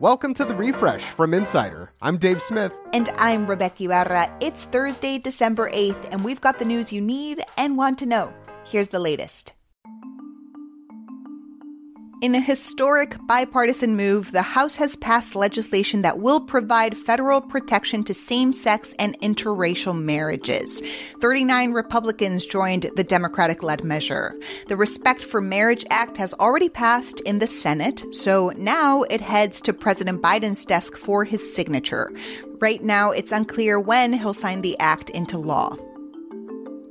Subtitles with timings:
[0.00, 1.90] Welcome to the refresh from Insider.
[2.00, 2.72] I'm Dave Smith.
[2.92, 4.32] And I'm Rebeca Ibarra.
[4.38, 8.32] It's Thursday, December 8th, and we've got the news you need and want to know.
[8.64, 9.54] Here's the latest.
[12.20, 18.02] In a historic bipartisan move, the House has passed legislation that will provide federal protection
[18.02, 20.82] to same sex and interracial marriages.
[21.20, 24.34] 39 Republicans joined the Democratic led measure.
[24.66, 29.60] The Respect for Marriage Act has already passed in the Senate, so now it heads
[29.60, 32.12] to President Biden's desk for his signature.
[32.60, 35.76] Right now, it's unclear when he'll sign the act into law.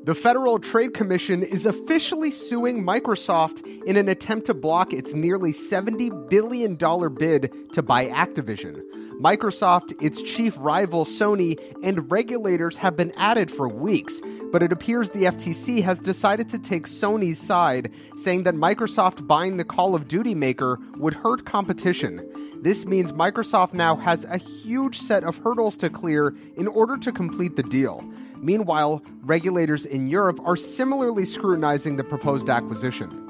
[0.08, 5.52] The Federal Trade Commission is officially suing Microsoft in an attempt to block its nearly
[5.52, 6.76] $70 billion
[7.14, 8.82] bid to buy Activision.
[9.20, 14.72] Microsoft, its chief rival Sony, and regulators have been at it for weeks, but it
[14.72, 19.94] appears the FTC has decided to take Sony's side, saying that Microsoft buying the Call
[19.94, 22.26] of Duty maker would hurt competition.
[22.62, 27.12] This means Microsoft now has a huge set of hurdles to clear in order to
[27.12, 28.10] complete the deal.
[28.42, 33.28] Meanwhile, regulators in Europe are similarly scrutinizing the proposed acquisition.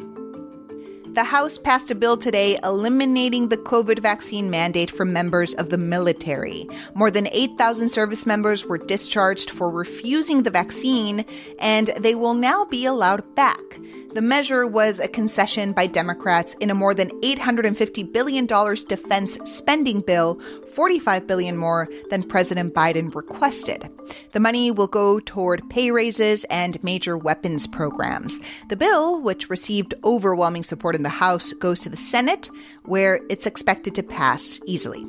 [1.18, 5.78] The House passed a bill today eliminating the COVID vaccine mandate for members of the
[5.79, 6.67] military.
[6.94, 11.25] More than 8,000 service members were discharged for refusing the vaccine,
[11.57, 13.79] and they will now be allowed back.
[14.17, 20.01] The measure was a concession by Democrats in a more than $850 billion defense spending
[20.01, 20.41] bill,
[20.73, 23.88] 45 billion more than President Biden requested.
[24.31, 28.39] The money will go toward pay raises and major weapons programs.
[28.69, 32.49] The bill, which received overwhelming support in the House, goes to the Senate,
[32.85, 35.05] where it's expected to pass easily.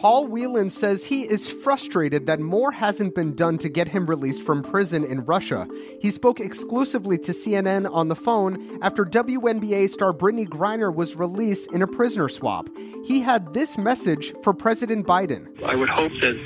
[0.00, 4.42] Paul Whelan says he is frustrated that more hasn't been done to get him released
[4.42, 5.68] from prison in Russia.
[6.00, 11.70] He spoke exclusively to CNN on the phone after WNBA star Brittney Griner was released
[11.74, 12.70] in a prisoner swap.
[13.04, 15.62] He had this message for President Biden.
[15.64, 16.42] I would hope that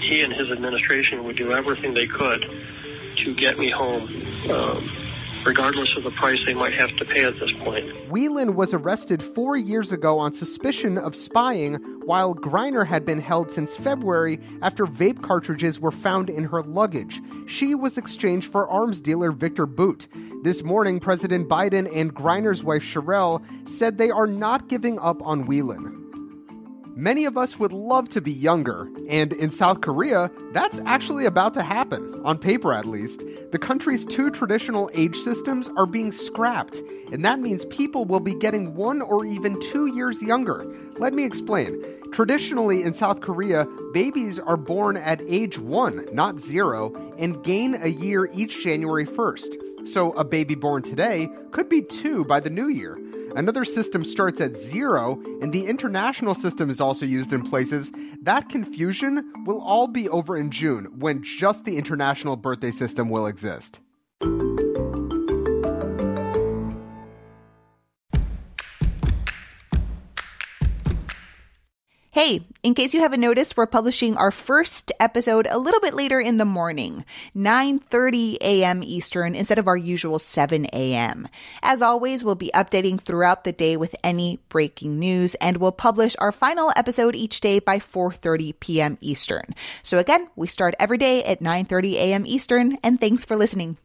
[0.00, 2.46] he and his administration would do everything they could
[3.16, 4.02] to get me home.
[4.48, 5.01] Um,
[5.44, 7.84] regardless of the price they might have to pay at this point.
[8.08, 13.50] Whelan was arrested four years ago on suspicion of spying, while Griner had been held
[13.50, 17.20] since February after vape cartridges were found in her luggage.
[17.46, 20.06] She was exchanged for arms dealer Victor Bout.
[20.42, 25.46] This morning, President Biden and Griner's wife Cherelle said they are not giving up on
[25.46, 26.01] Whelan.
[26.94, 31.54] Many of us would love to be younger, and in South Korea, that's actually about
[31.54, 33.22] to happen, on paper at least.
[33.50, 38.34] The country's two traditional age systems are being scrapped, and that means people will be
[38.34, 40.66] getting one or even two years younger.
[40.98, 41.82] Let me explain.
[42.12, 47.88] Traditionally, in South Korea, babies are born at age one, not zero, and gain a
[47.88, 49.88] year each January 1st.
[49.88, 52.98] So a baby born today could be two by the new year.
[53.34, 57.90] Another system starts at zero, and the international system is also used in places.
[58.22, 63.26] That confusion will all be over in June when just the international birthday system will
[63.26, 63.80] exist.
[72.24, 76.20] Hey, in case you haven't noticed, we're publishing our first episode a little bit later
[76.20, 77.04] in the morning,
[77.34, 78.84] 9:30 a.m.
[78.84, 81.26] Eastern instead of our usual 7 a.m.
[81.64, 86.14] As always, we'll be updating throughout the day with any breaking news and we'll publish
[86.20, 88.98] our final episode each day by 4:30 p.m.
[89.00, 89.52] Eastern.
[89.82, 92.24] So again, we start every day at 9:30 a.m.
[92.24, 93.78] Eastern and thanks for listening.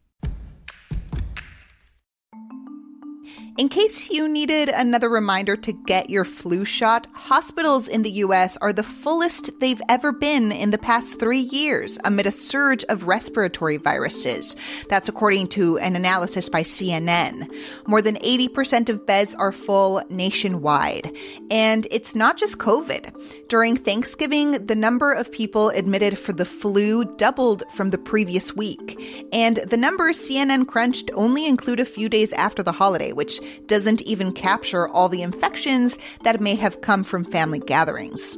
[3.58, 8.56] In case you needed another reminder to get your flu shot, hospitals in the US
[8.58, 13.08] are the fullest they've ever been in the past three years amid a surge of
[13.08, 14.56] respiratory viruses.
[14.90, 17.52] That's according to an analysis by CNN.
[17.88, 21.18] More than 80% of beds are full nationwide.
[21.50, 23.48] And it's not just COVID.
[23.50, 29.28] During Thanksgiving, the number of people admitted for the flu doubled from the previous week.
[29.34, 34.02] And the numbers CNN crunched only include a few days after the holiday, which doesn't
[34.04, 38.38] even capture all the infections that may have come from family gatherings.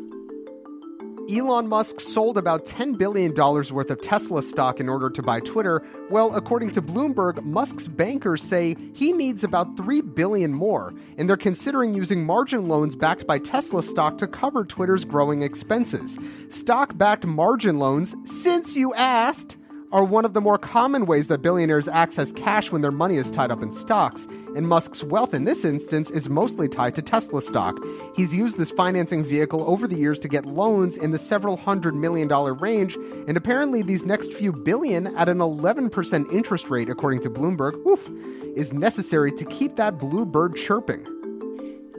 [1.31, 5.83] Elon Musk sold about $10 billion worth of Tesla stock in order to buy Twitter.
[6.09, 11.37] Well, according to Bloomberg, Musk's bankers say he needs about 3 billion more, and they're
[11.37, 16.17] considering using margin loans backed by Tesla stock to cover Twitter's growing expenses.
[16.49, 19.55] Stock backed margin loans, since you asked,
[19.91, 23.31] are one of the more common ways that billionaires access cash when their money is
[23.31, 27.41] tied up in stocks, and Musk's wealth in this instance is mostly tied to Tesla
[27.41, 27.75] stock.
[28.15, 31.95] He's used this financing vehicle over the years to get loans in the several hundred
[31.95, 32.95] million dollar range,
[33.27, 38.09] and apparently these next few billion at an 11% interest rate, according to Bloomberg, woof,
[38.55, 41.18] is necessary to keep that blue bird chirping.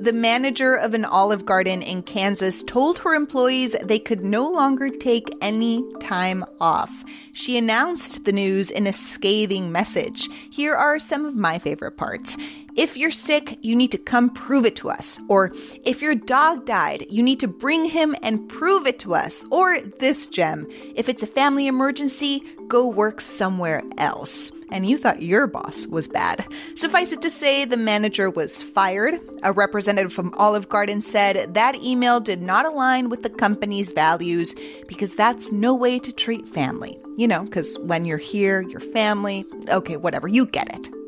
[0.00, 4.88] The manager of an olive garden in Kansas told her employees they could no longer
[4.88, 7.04] take any time off.
[7.34, 10.26] She announced the news in a scathing message.
[10.50, 12.38] Here are some of my favorite parts.
[12.76, 15.20] If you're sick, you need to come prove it to us.
[15.28, 15.52] Or
[15.84, 19.44] if your dog died, you need to bring him and prove it to us.
[19.50, 25.22] Or this gem if it's a family emergency, go work somewhere else and you thought
[25.22, 26.46] your boss was bad.
[26.74, 29.18] Suffice it to say, the manager was fired.
[29.42, 34.54] A representative from Olive Garden said that email did not align with the company's values
[34.86, 36.98] because that's no way to treat family.
[37.16, 40.99] You know, because when you're here, your family, okay, whatever, you get it.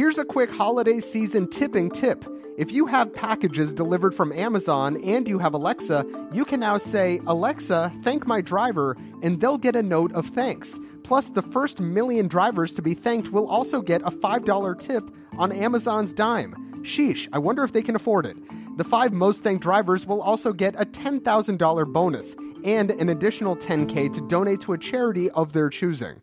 [0.00, 2.24] Here's a quick holiday season tipping tip.
[2.56, 7.20] If you have packages delivered from Amazon and you have Alexa, you can now say,
[7.26, 10.80] Alexa, thank my driver, and they'll get a note of thanks.
[11.04, 15.04] Plus, the first million drivers to be thanked will also get a $5 tip
[15.36, 16.54] on Amazon's dime.
[16.80, 18.38] Sheesh, I wonder if they can afford it.
[18.78, 24.14] The five most thanked drivers will also get a $10,000 bonus and an additional 10K
[24.14, 26.22] to donate to a charity of their choosing.